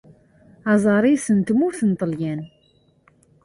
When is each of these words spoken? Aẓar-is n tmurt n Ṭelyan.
Aẓar-is 0.73 1.25
n 1.37 1.39
tmurt 1.47 1.81
n 1.89 1.91
Ṭelyan. 2.01 2.41